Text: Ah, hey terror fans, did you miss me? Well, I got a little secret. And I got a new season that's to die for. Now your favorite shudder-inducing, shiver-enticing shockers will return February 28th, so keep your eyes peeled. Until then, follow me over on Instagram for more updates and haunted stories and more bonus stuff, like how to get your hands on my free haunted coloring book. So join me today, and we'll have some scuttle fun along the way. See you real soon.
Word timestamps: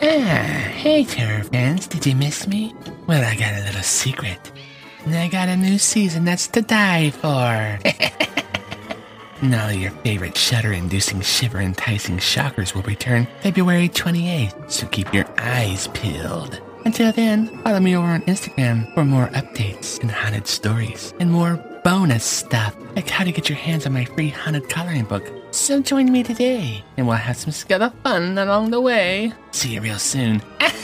Ah, 0.00 0.70
hey 0.76 1.04
terror 1.04 1.42
fans, 1.44 1.86
did 1.86 2.06
you 2.06 2.14
miss 2.14 2.46
me? 2.46 2.74
Well, 3.06 3.24
I 3.24 3.34
got 3.34 3.54
a 3.60 3.64
little 3.64 3.82
secret. 3.82 4.52
And 5.04 5.14
I 5.14 5.28
got 5.28 5.48
a 5.48 5.56
new 5.56 5.78
season 5.78 6.24
that's 6.24 6.46
to 6.48 6.62
die 6.62 7.10
for. 7.10 7.78
Now 9.40 9.68
your 9.68 9.92
favorite 10.02 10.36
shudder-inducing, 10.36 11.20
shiver-enticing 11.20 12.18
shockers 12.18 12.74
will 12.74 12.82
return 12.82 13.28
February 13.40 13.88
28th, 13.88 14.68
so 14.68 14.88
keep 14.88 15.14
your 15.14 15.26
eyes 15.38 15.86
peeled. 15.94 16.60
Until 16.84 17.12
then, 17.12 17.46
follow 17.62 17.78
me 17.78 17.96
over 17.96 18.08
on 18.08 18.22
Instagram 18.22 18.92
for 18.94 19.04
more 19.04 19.28
updates 19.28 20.00
and 20.00 20.10
haunted 20.10 20.48
stories 20.48 21.14
and 21.20 21.30
more 21.30 21.56
bonus 21.88 22.22
stuff, 22.22 22.76
like 22.96 23.08
how 23.08 23.24
to 23.24 23.32
get 23.32 23.48
your 23.48 23.56
hands 23.56 23.86
on 23.86 23.94
my 23.94 24.04
free 24.04 24.28
haunted 24.28 24.68
coloring 24.68 25.04
book. 25.04 25.24
So 25.52 25.80
join 25.80 26.12
me 26.12 26.22
today, 26.22 26.84
and 26.98 27.08
we'll 27.08 27.16
have 27.16 27.38
some 27.38 27.50
scuttle 27.50 27.94
fun 28.04 28.36
along 28.36 28.72
the 28.72 28.80
way. 28.82 29.32
See 29.52 29.72
you 29.72 29.80
real 29.80 29.98
soon. 29.98 30.42